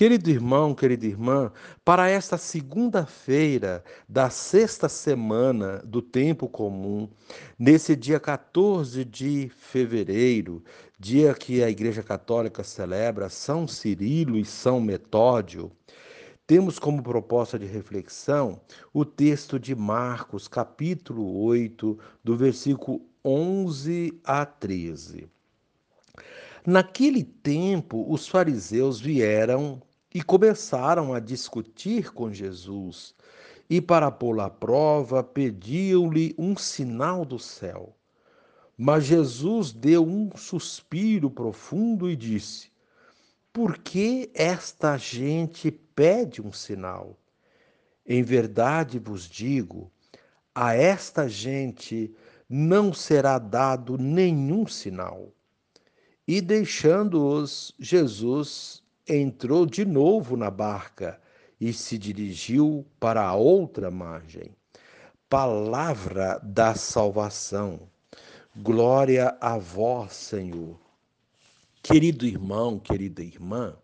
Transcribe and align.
Querido 0.00 0.30
irmão, 0.30 0.74
querida 0.74 1.04
irmã, 1.04 1.52
para 1.84 2.08
esta 2.08 2.38
segunda-feira 2.38 3.84
da 4.08 4.30
sexta 4.30 4.88
semana 4.88 5.82
do 5.84 6.00
tempo 6.00 6.48
comum, 6.48 7.06
nesse 7.58 7.94
dia 7.94 8.18
14 8.18 9.04
de 9.04 9.50
fevereiro, 9.54 10.64
dia 10.98 11.34
que 11.34 11.62
a 11.62 11.68
Igreja 11.68 12.02
Católica 12.02 12.64
celebra 12.64 13.28
São 13.28 13.68
Cirilo 13.68 14.38
e 14.38 14.44
São 14.46 14.80
Metódio, 14.80 15.70
temos 16.46 16.78
como 16.78 17.02
proposta 17.02 17.58
de 17.58 17.66
reflexão 17.66 18.58
o 18.94 19.04
texto 19.04 19.58
de 19.58 19.74
Marcos, 19.74 20.48
capítulo 20.48 21.42
8, 21.42 21.98
do 22.24 22.38
versículo 22.38 23.02
11 23.22 24.18
a 24.24 24.46
13. 24.46 25.28
Naquele 26.66 27.22
tempo, 27.22 28.06
os 28.10 28.26
fariseus 28.26 28.98
vieram 28.98 29.82
e 30.12 30.22
começaram 30.22 31.14
a 31.14 31.20
discutir 31.20 32.12
com 32.12 32.32
Jesus. 32.32 33.14
E 33.68 33.80
para 33.80 34.10
pô-lo 34.10 34.40
à 34.40 34.50
prova, 34.50 35.22
pediam-lhe 35.22 36.34
um 36.36 36.56
sinal 36.56 37.24
do 37.24 37.38
céu. 37.38 37.96
Mas 38.76 39.04
Jesus 39.04 39.72
deu 39.72 40.04
um 40.04 40.30
suspiro 40.36 41.30
profundo 41.30 42.10
e 42.10 42.16
disse: 42.16 42.70
Por 43.52 43.78
que 43.78 44.30
esta 44.34 44.96
gente 44.96 45.70
pede 45.70 46.42
um 46.42 46.52
sinal? 46.52 47.16
Em 48.04 48.22
verdade 48.22 48.98
vos 48.98 49.28
digo, 49.28 49.92
a 50.54 50.74
esta 50.74 51.28
gente 51.28 52.12
não 52.48 52.92
será 52.92 53.38
dado 53.38 53.96
nenhum 53.96 54.66
sinal. 54.66 55.32
E 56.26 56.40
deixando-os, 56.40 57.72
Jesus 57.78 58.79
entrou 59.10 59.66
de 59.66 59.84
novo 59.84 60.36
na 60.36 60.50
barca 60.50 61.20
e 61.60 61.72
se 61.72 61.98
dirigiu 61.98 62.86
para 62.98 63.22
a 63.26 63.34
outra 63.34 63.90
margem. 63.90 64.54
Palavra 65.28 66.40
da 66.42 66.74
salvação. 66.74 67.88
Glória 68.56 69.36
a 69.40 69.58
vós, 69.58 70.12
Senhor. 70.12 70.78
Querido 71.82 72.24
irmão, 72.24 72.78
querida 72.78 73.22
irmã, 73.22 73.76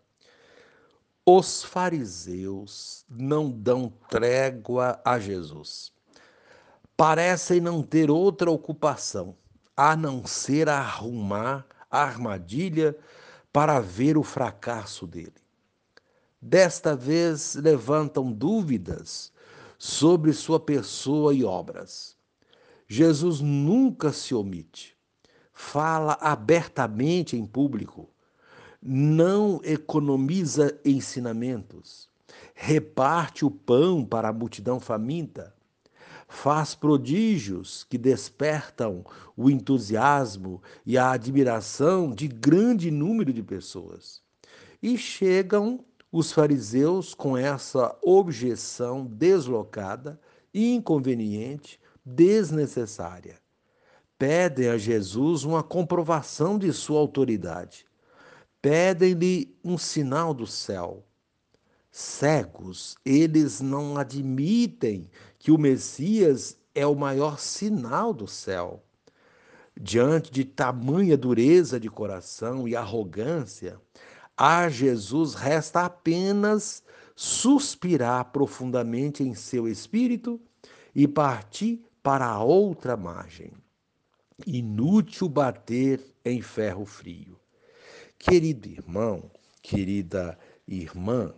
os 1.25 1.63
fariseus 1.63 3.05
não 3.09 3.49
dão 3.49 3.91
trégua 4.09 5.01
a 5.03 5.19
Jesus. 5.19 5.91
Parecem 6.95 7.59
não 7.59 7.83
ter 7.83 8.09
outra 8.09 8.49
ocupação 8.49 9.35
a 9.75 9.95
não 9.95 10.25
ser 10.25 10.69
arrumar 10.69 11.65
a 11.91 12.01
armadilha 12.01 12.97
para 13.57 13.79
ver 13.79 14.19
o 14.19 14.21
fracasso 14.21 15.07
dele. 15.07 15.33
Desta 16.39 16.95
vez 16.95 17.55
levantam 17.55 18.31
dúvidas 18.31 19.33
sobre 19.79 20.31
sua 20.31 20.59
pessoa 20.59 21.33
e 21.33 21.43
obras. 21.43 22.15
Jesus 22.87 23.41
nunca 23.41 24.13
se 24.13 24.35
omite, 24.35 24.95
fala 25.51 26.19
abertamente 26.21 27.35
em 27.35 27.47
público, 27.47 28.07
não 28.79 29.59
economiza 29.63 30.79
ensinamentos, 30.85 32.07
reparte 32.53 33.43
o 33.43 33.49
pão 33.49 34.05
para 34.05 34.29
a 34.29 34.33
multidão 34.33 34.79
faminta, 34.79 35.51
faz 36.27 36.75
prodígios 36.75 37.85
que 37.89 37.97
despertam 37.97 39.05
o 39.35 39.49
entusiasmo 39.49 40.61
e 40.85 40.97
a 40.97 41.11
admiração 41.11 42.13
de 42.13 42.27
grande 42.27 42.91
número 42.91 43.31
de 43.31 43.41
pessoas. 43.41 44.21
E 44.81 44.97
chegam 44.97 45.83
os 46.11 46.31
fariseus 46.31 47.13
com 47.13 47.37
essa 47.37 47.97
objeção 48.03 49.05
deslocada, 49.05 50.19
inconveniente, 50.53 51.79
desnecessária. 52.05 53.39
Pedem 54.17 54.69
a 54.69 54.77
Jesus 54.77 55.43
uma 55.43 55.61
comprovação 55.61 56.57
de 56.57 56.73
sua 56.73 56.99
autoridade. 56.99 57.85
Pedem-lhe 58.61 59.55
um 59.63 59.77
sinal 59.77 60.33
do 60.33 60.47
céu. 60.47 61.06
Cegos, 61.99 62.95
eles 63.03 63.59
não 63.59 63.97
admitem 63.97 65.09
que 65.39 65.49
o 65.49 65.57
Messias 65.57 66.55
é 66.75 66.85
o 66.85 66.93
maior 66.93 67.39
sinal 67.39 68.13
do 68.13 68.27
céu. 68.27 68.83
Diante 69.75 70.29
de 70.29 70.45
tamanha 70.45 71.17
dureza 71.17 71.79
de 71.79 71.89
coração 71.89 72.67
e 72.67 72.75
arrogância, 72.75 73.81
a 74.37 74.69
Jesus 74.69 75.33
resta 75.33 75.85
apenas 75.85 76.83
suspirar 77.15 78.25
profundamente 78.25 79.23
em 79.23 79.33
seu 79.33 79.67
espírito 79.67 80.39
e 80.93 81.07
partir 81.07 81.83
para 82.03 82.27
a 82.27 82.43
outra 82.43 82.95
margem. 82.95 83.51
Inútil 84.45 85.27
bater 85.27 85.99
em 86.23 86.43
ferro 86.43 86.85
frio. 86.85 87.39
Querido 88.19 88.69
irmão, 88.69 89.31
querida 89.63 90.37
irmã, 90.67 91.33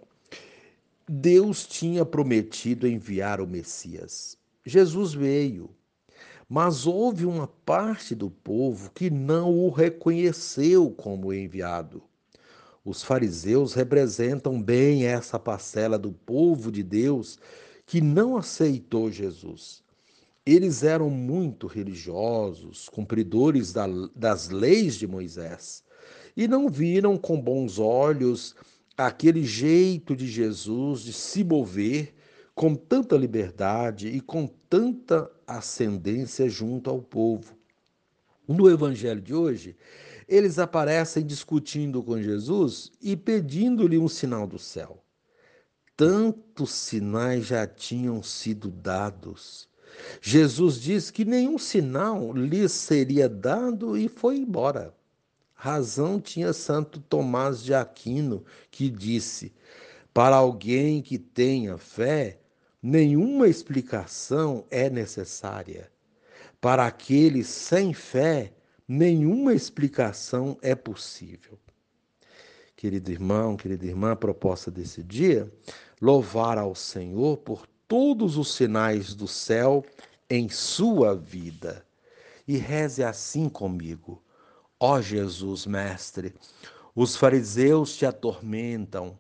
Deus 1.12 1.66
tinha 1.66 2.06
prometido 2.06 2.88
enviar 2.88 3.42
o 3.42 3.48
Messias. 3.48 4.38
Jesus 4.64 5.12
veio, 5.12 5.72
mas 6.48 6.86
houve 6.86 7.26
uma 7.26 7.48
parte 7.48 8.14
do 8.14 8.30
povo 8.30 8.92
que 8.92 9.10
não 9.10 9.58
o 9.58 9.72
reconheceu 9.72 10.92
como 10.92 11.34
enviado. 11.34 12.04
Os 12.86 13.02
fariseus 13.02 13.74
representam 13.74 14.62
bem 14.62 15.08
essa 15.08 15.40
parcela 15.40 15.98
do 15.98 16.12
povo 16.12 16.72
de 16.72 16.84
Deus 16.84 17.40
que 17.88 18.02
não 18.02 18.38
aceitou 18.38 19.12
Jesus. 19.12 19.82
Eles 20.46 20.84
eram 20.84 21.10
muito 21.10 21.66
religiosos, 21.66 22.88
cumpridores 22.88 23.74
das 24.16 24.50
leis 24.50 24.94
de 24.94 25.08
Moisés, 25.08 25.84
e 26.38 26.48
não 26.48 26.70
viram 26.70 27.18
com 27.18 27.42
bons 27.42 27.80
olhos 27.80 28.56
aquele 29.06 29.46
jeito 29.46 30.14
de 30.14 30.28
Jesus 30.28 31.02
de 31.02 31.14
se 31.14 31.42
mover 31.42 32.14
com 32.54 32.76
tanta 32.76 33.16
liberdade 33.16 34.10
e 34.10 34.20
com 34.20 34.46
tanta 34.46 35.32
ascendência 35.48 36.50
junto 36.50 36.90
ao 36.90 37.02
povo. 37.02 37.58
No 38.46 38.70
evangelho 38.70 39.22
de 39.22 39.34
hoje, 39.34 39.78
eles 40.28 40.60
aparecem 40.60 41.26
discutindo 41.26 42.04
com 42.04 42.22
Jesus 42.22 42.92
e 43.02 43.16
pedindo-lhe 43.16 43.98
um 43.98 44.10
sinal 44.10 44.46
do 44.46 44.60
céu. 44.60 45.02
Tantos 45.96 46.72
sinais 46.72 47.46
já 47.46 47.66
tinham 47.66 48.22
sido 48.22 48.70
dados. 48.70 49.70
Jesus 50.22 50.80
disse 50.80 51.14
que 51.14 51.24
nenhum 51.24 51.58
sinal 51.58 52.34
lhes 52.34 52.74
seria 52.74 53.30
dado 53.30 53.98
e 53.98 54.10
foi 54.10 54.38
embora. 54.38 54.94
Razão 55.62 56.22
tinha 56.22 56.54
Santo 56.54 57.02
Tomás 57.02 57.62
de 57.62 57.74
Aquino, 57.74 58.46
que 58.72 58.90
disse: 58.90 59.54
Para 60.14 60.38
alguém 60.38 61.02
que 61.02 61.18
tenha 61.18 61.78
fé, 61.78 62.40
nenhuma 62.82 63.46
explicação 63.46 64.66
é 64.72 64.90
necessária. 64.90 65.92
Para 66.62 66.86
aquele 66.86 67.44
sem 67.44 67.94
fé, 67.94 68.54
nenhuma 68.88 69.54
explicação 69.54 70.58
é 70.62 70.74
possível. 70.76 71.60
Querido 72.74 73.12
irmão, 73.12 73.58
querida 73.58 73.86
irmã, 73.86 74.14
a 74.14 74.16
proposta 74.16 74.72
desse 74.72 75.04
dia, 75.04 75.52
louvar 76.02 76.58
ao 76.58 76.74
Senhor 76.74 77.36
por 77.36 77.68
todos 77.86 78.38
os 78.38 78.56
sinais 78.56 79.14
do 79.14 79.28
céu 79.28 79.84
em 80.30 80.48
sua 80.48 81.14
vida. 81.14 81.86
E 82.48 82.56
reze 82.56 83.04
assim 83.04 83.50
comigo. 83.50 84.24
Ó 84.82 85.02
Jesus, 85.02 85.66
Mestre, 85.66 86.34
os 86.96 87.18
fariseus 87.18 87.98
te 87.98 88.06
atormentam, 88.06 89.20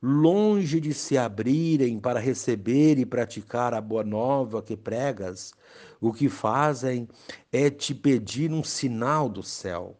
longe 0.00 0.80
de 0.80 0.94
se 0.94 1.18
abrirem 1.18 1.98
para 1.98 2.20
receber 2.20 2.96
e 2.96 3.04
praticar 3.04 3.74
a 3.74 3.80
boa 3.80 4.04
nova 4.04 4.62
que 4.62 4.76
pregas, 4.76 5.52
o 6.00 6.12
que 6.12 6.28
fazem 6.28 7.08
é 7.50 7.68
te 7.68 7.92
pedir 7.92 8.52
um 8.52 8.62
sinal 8.62 9.28
do 9.28 9.42
céu. 9.42 9.96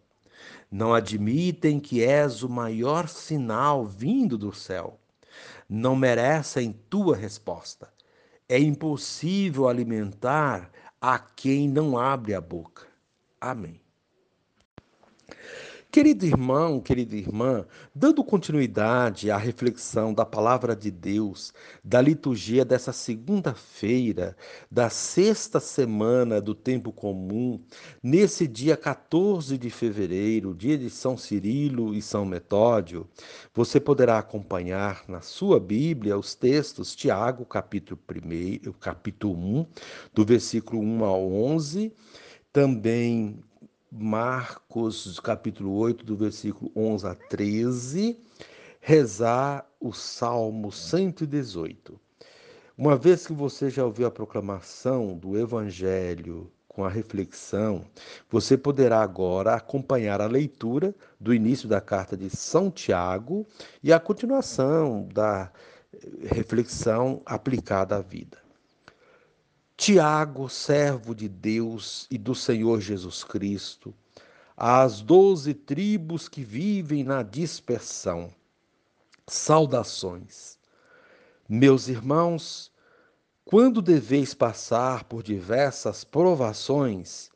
Não 0.71 0.95
admitem 0.95 1.81
que 1.81 2.05
és 2.05 2.45
o 2.45 2.49
maior 2.49 3.09
sinal 3.09 3.85
vindo 3.85 4.39
do 4.39 4.53
céu. 4.53 4.97
Não 5.69 5.97
merecem 5.97 6.73
tua 6.89 7.17
resposta. 7.17 7.93
É 8.49 8.61
impossível 8.61 9.67
alimentar 9.67 10.71
a 11.01 11.19
quem 11.19 11.69
não 11.69 11.99
abre 11.99 12.33
a 12.33 12.41
boca. 12.41 12.87
Amém. 13.41 13.90
Querido 15.93 16.25
irmão, 16.25 16.79
querida 16.79 17.17
irmã, 17.17 17.67
dando 17.93 18.23
continuidade 18.23 19.29
à 19.29 19.37
reflexão 19.37 20.15
da 20.15 20.25
palavra 20.25 20.77
de 20.77 20.89
Deus, 20.89 21.53
da 21.83 22.01
liturgia 22.01 22.65
dessa 22.65 22.93
segunda-feira, 22.93 24.37
da 24.71 24.89
sexta 24.89 25.59
semana 25.59 26.41
do 26.41 26.55
tempo 26.55 26.93
comum, 26.93 27.61
nesse 28.01 28.47
dia 28.47 28.77
14 28.77 29.59
de 29.59 29.69
fevereiro, 29.69 30.55
dia 30.55 30.79
de 30.79 30.89
São 30.89 31.17
Cirilo 31.17 31.93
e 31.93 32.01
São 32.01 32.25
Metódio, 32.25 33.09
você 33.53 33.81
poderá 33.81 34.17
acompanhar 34.17 35.03
na 35.09 35.21
sua 35.21 35.59
Bíblia 35.59 36.17
os 36.17 36.37
textos 36.37 36.95
Tiago, 36.95 37.45
capítulo 37.45 38.01
1, 38.09 38.73
capítulo 38.75 39.35
1, 39.35 39.67
do 40.15 40.25
versículo 40.25 40.81
1 40.81 41.05
ao 41.05 41.33
11, 41.33 41.93
também 42.53 43.43
Marcos, 43.93 45.19
capítulo 45.19 45.73
8, 45.73 46.05
do 46.05 46.17
versículo 46.17 46.71
11 46.77 47.07
a 47.09 47.15
13, 47.15 48.17
rezar 48.81 49.67
o 49.81 49.93
Salmo 49.93 50.71
118. 50.71 51.99
Uma 52.79 52.97
vez 52.97 53.27
que 53.27 53.33
você 53.33 53.69
já 53.69 53.85
ouviu 53.85 54.07
a 54.07 54.11
proclamação 54.11 55.19
do 55.19 55.37
Evangelho 55.37 56.49
com 56.69 56.85
a 56.85 56.89
reflexão, 56.89 57.85
você 58.31 58.57
poderá 58.57 59.03
agora 59.03 59.55
acompanhar 59.55 60.21
a 60.21 60.27
leitura 60.27 60.95
do 61.19 61.35
início 61.35 61.69
da 61.69 61.81
carta 61.81 62.17
de 62.17 62.31
São 62.31 62.71
Tiago 62.71 63.45
e 63.83 63.93
a 63.93 63.99
continuação 63.99 65.09
da 65.13 65.51
reflexão 66.23 67.21
aplicada 67.27 67.97
à 67.97 68.01
vida. 68.01 68.39
Tiago, 69.81 70.47
servo 70.51 71.15
de 71.15 71.27
Deus 71.27 72.07
e 72.11 72.19
do 72.19 72.35
Senhor 72.35 72.83
Jesus 72.83 73.25
Cristo, 73.25 73.95
às 74.55 75.01
doze 75.01 75.55
tribos 75.55 76.29
que 76.29 76.43
vivem 76.43 77.03
na 77.03 77.23
dispersão. 77.23 78.31
Saudações. 79.27 80.59
Meus 81.49 81.89
irmãos, 81.89 82.71
quando 83.43 83.81
deveis 83.81 84.35
passar 84.35 85.05
por 85.05 85.23
diversas 85.23 86.05
provações, 86.05 87.31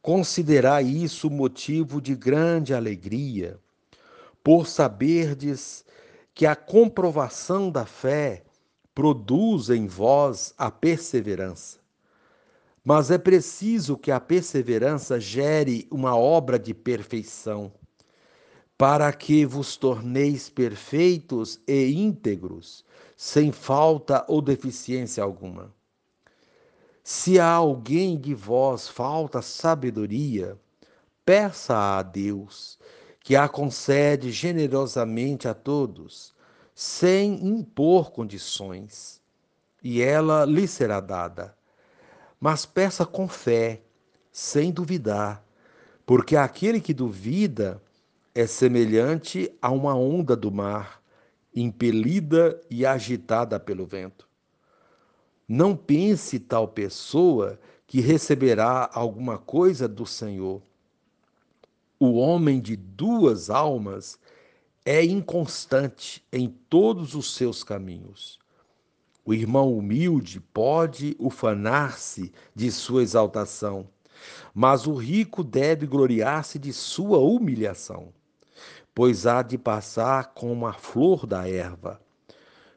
considerai 0.00 0.84
isso 0.84 1.28
motivo 1.28 2.00
de 2.00 2.16
grande 2.16 2.72
alegria, 2.72 3.60
por 4.42 4.66
saberdes 4.66 5.84
que 6.34 6.46
a 6.46 6.56
comprovação 6.56 7.70
da 7.70 7.84
fé 7.84 8.45
produz 8.96 9.68
em 9.68 9.86
vós 9.86 10.54
a 10.56 10.70
perseverança. 10.70 11.78
Mas 12.82 13.10
é 13.10 13.18
preciso 13.18 13.94
que 13.94 14.10
a 14.10 14.18
perseverança 14.18 15.20
gere 15.20 15.86
uma 15.90 16.16
obra 16.16 16.58
de 16.58 16.72
perfeição, 16.72 17.70
para 18.78 19.12
que 19.12 19.44
vos 19.44 19.76
torneis 19.76 20.48
perfeitos 20.48 21.60
e 21.68 21.92
íntegros, 21.92 22.86
sem 23.14 23.52
falta 23.52 24.24
ou 24.28 24.40
deficiência 24.40 25.22
alguma. 25.22 25.70
Se 27.04 27.38
a 27.38 27.50
alguém 27.50 28.18
de 28.18 28.32
vós 28.32 28.88
falta 28.88 29.42
sabedoria, 29.42 30.58
peça 31.22 31.98
a 31.98 32.02
Deus, 32.02 32.78
que 33.20 33.36
a 33.36 33.46
concede 33.46 34.32
generosamente 34.32 35.46
a 35.46 35.52
todos 35.52 36.34
sem 36.78 37.42
impor 37.48 38.10
condições, 38.10 39.18
e 39.82 40.02
ela 40.02 40.44
lhe 40.44 40.68
será 40.68 41.00
dada. 41.00 41.56
Mas 42.38 42.66
peça 42.66 43.06
com 43.06 43.26
fé, 43.26 43.80
sem 44.30 44.70
duvidar, 44.70 45.42
porque 46.04 46.36
aquele 46.36 46.78
que 46.78 46.92
duvida 46.92 47.82
é 48.34 48.46
semelhante 48.46 49.50
a 49.62 49.70
uma 49.70 49.94
onda 49.94 50.36
do 50.36 50.52
mar, 50.52 51.02
impelida 51.54 52.60
e 52.68 52.84
agitada 52.84 53.58
pelo 53.58 53.86
vento. 53.86 54.28
Não 55.48 55.74
pense 55.74 56.38
tal 56.38 56.68
pessoa 56.68 57.58
que 57.86 58.02
receberá 58.02 58.90
alguma 58.92 59.38
coisa 59.38 59.88
do 59.88 60.04
Senhor. 60.04 60.60
O 61.98 62.16
homem 62.16 62.60
de 62.60 62.76
duas 62.76 63.48
almas 63.48 64.18
é 64.88 65.04
inconstante 65.04 66.24
em 66.32 66.48
todos 66.48 67.16
os 67.16 67.34
seus 67.34 67.64
caminhos. 67.64 68.38
O 69.24 69.34
irmão 69.34 69.76
humilde 69.76 70.38
pode 70.38 71.16
ufanar-se 71.18 72.32
de 72.54 72.70
sua 72.70 73.02
exaltação, 73.02 73.88
mas 74.54 74.86
o 74.86 74.94
rico 74.94 75.42
deve 75.42 75.88
gloriar-se 75.88 76.56
de 76.56 76.72
sua 76.72 77.18
humilhação, 77.18 78.12
pois 78.94 79.26
há 79.26 79.42
de 79.42 79.58
passar 79.58 80.32
como 80.34 80.68
a 80.68 80.72
flor 80.72 81.26
da 81.26 81.48
erva. 81.48 82.00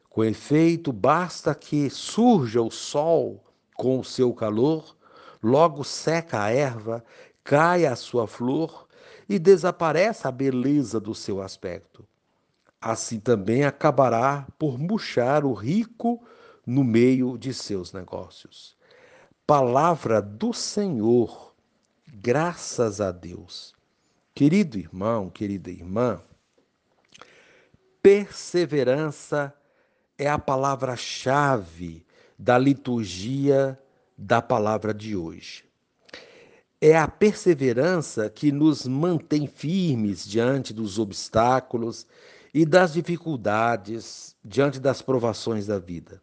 Com 0.10 0.24
efeito, 0.24 0.92
basta 0.92 1.54
que 1.54 1.92
surja 1.92 2.60
o 2.60 2.72
sol 2.72 3.46
com 3.76 4.00
o 4.00 4.04
seu 4.04 4.34
calor, 4.34 4.98
logo 5.44 5.84
seca 5.84 6.42
a 6.42 6.50
erva, 6.50 7.06
cai 7.44 7.86
a 7.86 7.96
sua 7.96 8.26
flor 8.26 8.89
e 9.30 9.38
desaparece 9.38 10.28
a 10.28 10.32
beleza 10.32 11.00
do 11.00 11.14
seu 11.14 11.40
aspecto. 11.40 12.04
Assim 12.82 13.20
também 13.20 13.64
acabará 13.64 14.48
por 14.58 14.80
murchar 14.80 15.46
o 15.46 15.54
rico 15.54 16.26
no 16.66 16.84
meio 16.84 17.38
de 17.38 17.54
seus 17.54 17.94
negócios. 17.94 18.76
Palavra 19.46 20.20
do 20.20 20.52
Senhor, 20.52 21.54
graças 22.08 23.00
a 23.00 23.12
Deus. 23.12 23.76
Querido 24.34 24.80
irmão, 24.80 25.30
querida 25.30 25.70
irmã, 25.70 26.22
perseverança 28.02 29.54
é 30.18 30.28
a 30.28 30.40
palavra-chave 30.40 32.06
da 32.38 32.58
liturgia 32.58 33.78
da 34.18 34.42
palavra 34.42 34.94
de 34.94 35.16
hoje. 35.16 35.69
É 36.82 36.98
a 36.98 37.10
perseverança 37.10 38.30
que 38.30 38.54
nos 38.54 38.88
mantém 38.88 39.48
firmes 39.48 40.26
diante 40.26 40.74
dos 40.74 40.98
obstáculos 40.98 42.08
e 42.54 42.66
das 42.66 42.94
dificuldades 42.94 44.34
diante 44.44 44.80
das 44.80 45.02
provações 45.02 45.68
da 45.68 45.78
vida. 45.78 46.22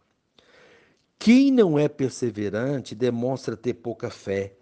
Quem 1.18 1.50
não 1.50 1.78
é 1.78 1.88
perseverante 1.88 2.94
demonstra 2.94 3.54
ter 3.54 3.74
pouca 3.74 4.08
fé, 4.08 4.54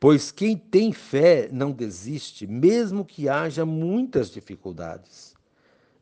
pois 0.00 0.32
quem 0.32 0.56
tem 0.56 0.92
fé 0.92 1.48
não 1.52 1.70
desiste, 1.70 2.44
mesmo 2.44 3.04
que 3.04 3.28
haja 3.28 3.64
muitas 3.64 4.30
dificuldades. 4.30 5.34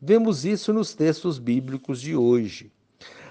Vemos 0.00 0.46
isso 0.46 0.72
nos 0.72 0.94
textos 0.94 1.38
bíblicos 1.38 2.00
de 2.00 2.16
hoje. 2.16 2.72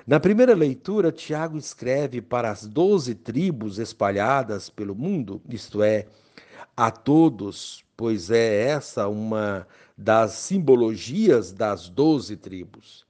Na 0.06 0.20
primeira 0.20 0.54
leitura, 0.54 1.14
Tiago 1.14 1.58
escreve 1.58 2.22
para 2.22 2.52
as 2.52 2.68
doze 2.68 3.16
tribos 3.16 3.80
espalhadas 3.80 4.70
pelo 4.70 4.94
mundo, 4.94 5.42
isto 5.48 5.82
é, 5.82 6.08
a 6.76 6.92
todos, 6.92 7.86
pois 7.96 8.30
é 8.30 8.66
essa 8.68 9.08
uma 9.08 9.66
das 9.98 10.34
simbologias 10.34 11.54
das 11.54 11.88
doze 11.88 12.36
tribos. 12.36 13.06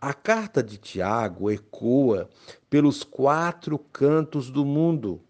A 0.00 0.12
carta 0.12 0.64
de 0.64 0.78
Tiago 0.78 1.48
ecoa 1.48 2.28
pelos 2.68 3.04
quatro 3.04 3.78
cantos 3.78 4.50
do 4.50 4.64
mundo, 4.64 5.20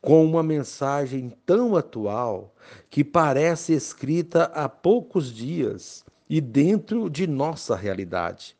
com 0.00 0.24
uma 0.24 0.44
mensagem 0.44 1.32
tão 1.44 1.74
atual 1.74 2.54
que 2.88 3.02
parece 3.02 3.72
escrita 3.72 4.44
há 4.54 4.68
poucos 4.68 5.34
dias 5.34 6.04
e 6.30 6.40
dentro 6.40 7.10
de 7.10 7.26
nossa 7.26 7.74
realidade. 7.74 8.55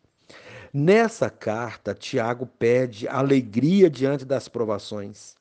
Nessa 0.73 1.31
carta, 1.31 1.95
Tiago 1.95 2.47
pede 2.47 3.07
alegria 3.09 3.89
diante 3.89 4.25
das 4.25 4.49
provações. 4.49 5.35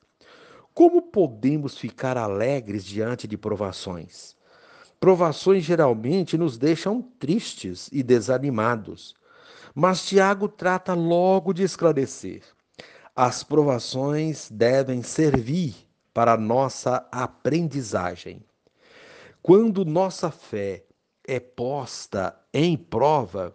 Como 0.72 1.00
podemos 1.00 1.78
ficar 1.78 2.16
alegres 2.16 2.84
diante 2.84 3.26
de 3.26 3.36
provações? 3.36 4.36
Provações 5.00 5.64
geralmente 5.64 6.36
nos 6.36 6.56
deixam 6.58 7.02
tristes 7.18 7.88
e 7.92 8.02
desanimados. 8.02 9.14
Mas 9.74 10.06
Tiago 10.06 10.48
trata 10.48 10.94
logo 10.94 11.52
de 11.52 11.62
esclarecer. 11.62 12.42
As 13.14 13.42
provações 13.42 14.50
devem 14.50 15.02
servir 15.02 15.74
para 16.12 16.36
nossa 16.36 17.06
aprendizagem. 17.12 18.42
Quando 19.42 19.84
nossa 19.84 20.30
fé 20.30 20.84
é 21.26 21.38
posta 21.38 22.38
em 22.52 22.76
prova, 22.76 23.54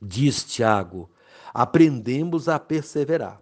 diz 0.00 0.44
Tiago, 0.44 1.10
aprendemos 1.52 2.48
a 2.48 2.58
perseverar. 2.58 3.40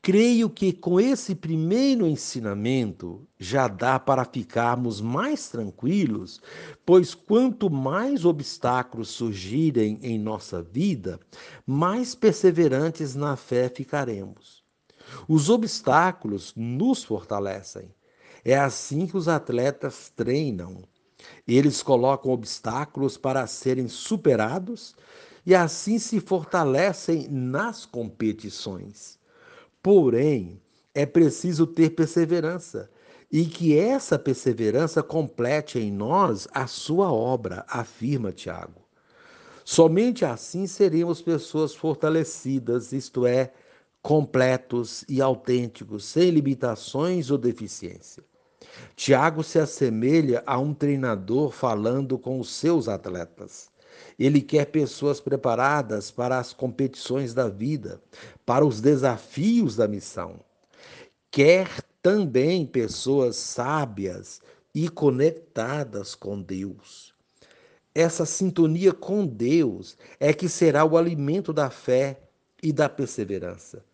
Creio 0.00 0.48
que 0.48 0.72
com 0.72 1.00
esse 1.00 1.34
primeiro 1.34 2.06
ensinamento 2.06 3.26
já 3.38 3.66
dá 3.66 3.98
para 3.98 4.24
ficarmos 4.24 5.00
mais 5.00 5.48
tranquilos, 5.48 6.40
pois 6.86 7.14
quanto 7.14 7.68
mais 7.68 8.24
obstáculos 8.24 9.08
surgirem 9.08 9.98
em 10.00 10.18
nossa 10.18 10.62
vida, 10.62 11.18
mais 11.66 12.14
perseverantes 12.14 13.16
na 13.16 13.36
fé 13.36 13.68
ficaremos. 13.68 14.62
Os 15.26 15.50
obstáculos 15.50 16.54
nos 16.56 17.02
fortalecem. 17.02 17.92
É 18.44 18.56
assim 18.56 19.06
que 19.06 19.16
os 19.16 19.26
atletas 19.26 20.10
treinam. 20.14 20.84
Eles 21.46 21.82
colocam 21.82 22.30
obstáculos 22.30 23.16
para 23.16 23.46
serem 23.46 23.88
superados 23.88 24.94
e 25.44 25.54
assim 25.54 25.98
se 25.98 26.20
fortalecem 26.20 27.28
nas 27.28 27.86
competições. 27.86 29.18
Porém, 29.82 30.60
é 30.94 31.06
preciso 31.06 31.66
ter 31.66 31.90
perseverança 31.90 32.90
e 33.30 33.44
que 33.44 33.78
essa 33.78 34.18
perseverança 34.18 35.02
complete 35.02 35.78
em 35.78 35.92
nós 35.92 36.48
a 36.52 36.66
sua 36.66 37.12
obra, 37.12 37.64
afirma 37.68 38.32
Tiago. 38.32 38.86
Somente 39.64 40.24
assim 40.24 40.66
seremos 40.66 41.20
pessoas 41.20 41.74
fortalecidas, 41.74 42.92
isto 42.92 43.26
é, 43.26 43.52
completos 44.00 45.04
e 45.08 45.20
autênticos, 45.20 46.06
sem 46.06 46.30
limitações 46.30 47.30
ou 47.30 47.36
deficiência. 47.36 48.24
Tiago 48.96 49.42
se 49.42 49.58
assemelha 49.58 50.42
a 50.46 50.58
um 50.58 50.74
treinador 50.74 51.52
falando 51.52 52.18
com 52.18 52.40
os 52.40 52.50
seus 52.50 52.88
atletas. 52.88 53.70
Ele 54.18 54.40
quer 54.40 54.66
pessoas 54.66 55.20
preparadas 55.20 56.10
para 56.10 56.38
as 56.38 56.52
competições 56.52 57.32
da 57.32 57.48
vida, 57.48 58.00
para 58.44 58.64
os 58.64 58.80
desafios 58.80 59.76
da 59.76 59.86
missão. 59.86 60.40
Quer 61.30 61.68
também 62.02 62.66
pessoas 62.66 63.36
sábias 63.36 64.40
e 64.74 64.88
conectadas 64.88 66.14
com 66.14 66.40
Deus. 66.40 67.14
Essa 67.94 68.24
sintonia 68.24 68.92
com 68.92 69.26
Deus 69.26 69.96
é 70.20 70.32
que 70.32 70.48
será 70.48 70.84
o 70.84 70.96
alimento 70.96 71.52
da 71.52 71.70
fé 71.70 72.20
e 72.62 72.72
da 72.72 72.88
perseverança. 72.88 73.84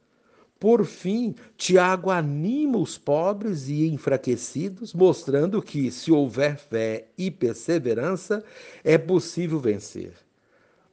Por 0.64 0.86
fim, 0.86 1.34
Tiago 1.58 2.10
anima 2.10 2.78
os 2.78 2.96
pobres 2.96 3.68
e 3.68 3.86
enfraquecidos, 3.86 4.94
mostrando 4.94 5.60
que, 5.60 5.90
se 5.90 6.10
houver 6.10 6.56
fé 6.56 7.08
e 7.18 7.30
perseverança, 7.30 8.42
é 8.82 8.96
possível 8.96 9.60
vencer. 9.60 10.14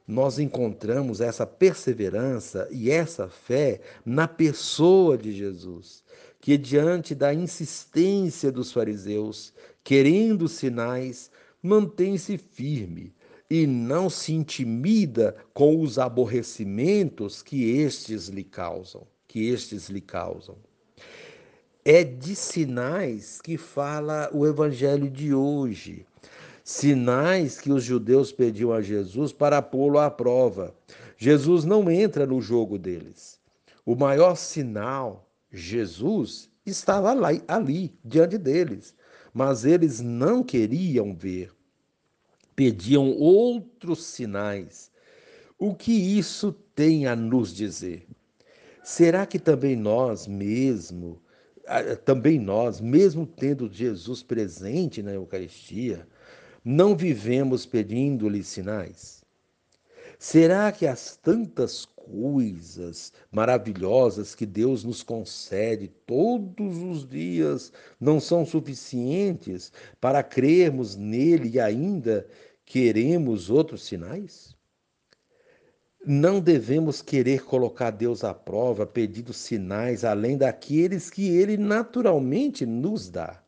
Nós 0.06 0.38
encontramos 0.38 1.22
essa 1.22 1.46
perseverança 1.46 2.68
e 2.70 2.90
essa 2.90 3.28
fé 3.28 3.80
na 4.04 4.28
pessoa 4.28 5.16
de 5.16 5.32
Jesus, 5.32 6.04
que, 6.38 6.58
diante 6.58 7.14
da 7.14 7.32
insistência 7.32 8.52
dos 8.52 8.70
fariseus, 8.70 9.54
querendo 9.82 10.48
sinais, 10.48 11.30
mantém-se 11.62 12.36
firme 12.36 13.14
e 13.48 13.66
não 13.66 14.10
se 14.10 14.34
intimida 14.34 15.34
com 15.54 15.80
os 15.80 15.98
aborrecimentos 15.98 17.40
que 17.40 17.70
estes 17.70 18.28
lhe 18.28 18.44
causam 18.44 19.10
que 19.32 19.48
estes 19.48 19.88
lhe 19.88 20.02
causam. 20.02 20.56
É 21.82 22.04
de 22.04 22.36
sinais 22.36 23.40
que 23.40 23.56
fala 23.56 24.28
o 24.30 24.46
evangelho 24.46 25.08
de 25.08 25.32
hoje. 25.32 26.04
Sinais 26.62 27.58
que 27.58 27.72
os 27.72 27.82
judeus 27.82 28.30
pediam 28.30 28.74
a 28.74 28.82
Jesus 28.82 29.32
para 29.32 29.62
pô-lo 29.62 29.98
à 29.98 30.10
prova. 30.10 30.74
Jesus 31.16 31.64
não 31.64 31.90
entra 31.90 32.26
no 32.26 32.42
jogo 32.42 32.78
deles. 32.78 33.40
O 33.86 33.96
maior 33.96 34.36
sinal, 34.36 35.26
Jesus, 35.50 36.50
estava 36.66 37.10
ali, 37.12 37.42
ali 37.48 37.98
diante 38.04 38.36
deles, 38.36 38.94
mas 39.32 39.64
eles 39.64 39.98
não 39.98 40.42
queriam 40.42 41.14
ver. 41.14 41.50
Pediam 42.54 43.12
outros 43.12 44.04
sinais. 44.04 44.90
O 45.58 45.74
que 45.74 45.90
isso 45.90 46.52
tem 46.74 47.06
a 47.06 47.16
nos 47.16 47.50
dizer? 47.54 48.06
Será 48.82 49.24
que 49.26 49.38
também 49.38 49.76
nós 49.76 50.26
mesmo, 50.26 51.22
também 52.04 52.38
nós, 52.38 52.80
mesmo 52.80 53.26
tendo 53.26 53.72
Jesus 53.72 54.22
presente 54.22 55.02
na 55.02 55.12
Eucaristia, 55.12 56.06
não 56.64 56.96
vivemos 56.96 57.64
pedindo-lhe 57.64 58.42
sinais? 58.42 59.22
Será 60.18 60.70
que 60.72 60.86
as 60.86 61.16
tantas 61.16 61.84
coisas 61.84 63.12
maravilhosas 63.30 64.34
que 64.34 64.46
Deus 64.46 64.84
nos 64.84 65.02
concede 65.02 65.88
todos 65.88 66.78
os 66.78 67.08
dias 67.08 67.72
não 68.00 68.18
são 68.20 68.44
suficientes 68.44 69.72
para 70.00 70.22
crermos 70.22 70.96
nele 70.96 71.50
e 71.50 71.60
ainda 71.60 72.26
queremos 72.64 73.50
outros 73.50 73.84
sinais? 73.84 74.56
Não 76.04 76.40
devemos 76.40 77.00
querer 77.00 77.44
colocar 77.44 77.90
Deus 77.90 78.24
à 78.24 78.34
prova 78.34 78.84
pedindo 78.84 79.32
sinais 79.32 80.04
além 80.04 80.36
daqueles 80.36 81.08
que 81.08 81.28
ele 81.28 81.56
naturalmente 81.56 82.66
nos 82.66 83.08
dá. 83.08 83.40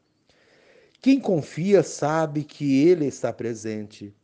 Quem 1.00 1.18
confia 1.18 1.82
sabe 1.82 2.44
que 2.44 2.86
ele 2.86 3.06
está 3.06 3.32
presente 3.32 4.14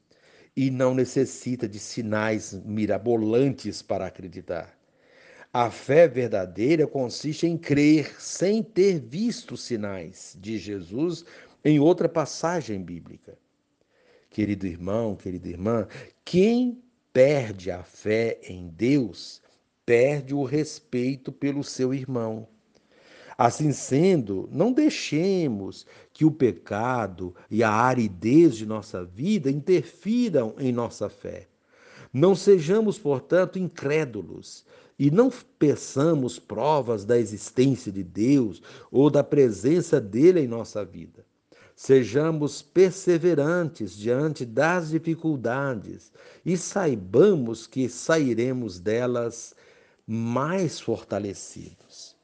e 0.57 0.71
não 0.71 0.95
necessita 0.95 1.69
de 1.69 1.81
sinais 1.81 2.55
mirabolantes 2.65 3.83
para 3.83 4.07
acreditar. 4.07 4.79
A 5.53 5.69
fé 5.69 6.07
verdadeira 6.07 6.87
consiste 6.87 7.49
em 7.49 7.59
crer 7.59 8.15
sem 8.21 8.63
ter 8.63 9.01
visto 9.01 9.57
sinais 9.57 10.37
de 10.41 10.57
Jesus 10.57 11.25
em 11.65 11.81
outra 11.81 12.09
passagem 12.09 12.81
bíblica. 12.81 13.37
Querido 14.31 14.69
irmão, 14.69 15.17
querida 15.17 15.49
irmã, 15.49 15.89
quem 16.25 16.81
perde 17.13 17.71
a 17.71 17.83
fé 17.83 18.41
em 18.45 18.69
Deus, 18.69 19.43
perde 19.85 20.35
o 20.35 20.45
respeito 20.45 21.33
pelo 21.33 21.65
seu 21.65 21.93
irmão. 21.93 22.47
Assim 23.37 23.73
sendo, 23.73 24.49
não 24.53 24.71
deixemos 24.71 25.87
que 26.13 26.25
o 26.25 26.31
pecado 26.31 27.35
e 27.51 27.63
a 27.63 27.71
aridez 27.71 28.57
de 28.57 28.67
nossa 28.67 29.03
vida 29.03 29.51
interfiram 29.51 30.55
em 30.59 30.71
nossa 30.71 31.09
fé. 31.09 31.49
Não 32.13 32.35
sejamos, 32.35 32.99
portanto, 32.99 33.59
incrédulos 33.59 34.65
e 34.99 35.11
não 35.11 35.31
peçamos 35.59 36.39
provas 36.39 37.07
da 37.07 37.19
existência 37.19 37.91
de 37.91 38.03
Deus 38.03 38.61
ou 38.91 39.09
da 39.09 39.25
presença 39.25 39.99
dele 39.99 40.41
em 40.41 40.47
nossa 40.47 40.85
vida. 40.85 41.25
Sejamos 41.83 42.61
perseverantes 42.61 43.97
diante 43.97 44.45
das 44.45 44.91
dificuldades 44.91 46.13
e 46.45 46.55
saibamos 46.55 47.67
que 47.67 47.89
sairemos 47.89 48.79
delas 48.79 49.55
mais 50.07 50.79
fortalecidos. 50.79 52.15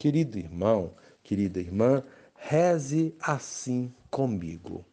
Querido 0.00 0.36
irmão, 0.36 0.96
querida 1.22 1.60
irmã, 1.60 2.02
reze 2.34 3.14
assim 3.20 3.94
comigo. 4.10 4.84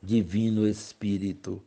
Divino 0.00 0.64
Espírito, 0.68 1.60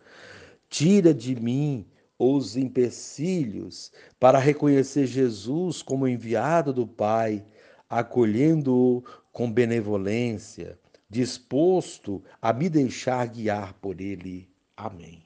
tira 0.70 1.14
de 1.14 1.36
mim 1.36 1.86
os 2.18 2.56
empecilhos 2.56 3.92
para 4.18 4.40
reconhecer 4.40 5.06
Jesus 5.06 5.82
como 5.82 6.08
enviado 6.08 6.72
do 6.72 6.88
Pai, 6.88 7.44
acolhendo-o 7.90 9.04
com 9.34 9.52
benevolência 9.52 10.80
disposto 11.10 12.24
a 12.42 12.52
me 12.54 12.70
deixar 12.70 13.26
guiar 13.28 13.74
por 13.76 14.02
ele. 14.02 14.50
Amém. 14.76 15.24